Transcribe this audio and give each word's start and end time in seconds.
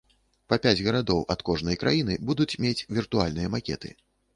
Па 0.53 0.57
пяць 0.63 0.83
гарадоў 0.87 1.21
ад 1.35 1.45
кожнай 1.51 1.81
краіны 1.85 2.21
будуць 2.31 2.51
мець 2.67 2.77
віртуальныя 3.01 3.57
макеты. 3.59 3.99